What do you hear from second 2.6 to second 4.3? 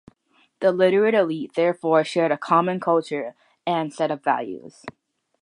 culture and set of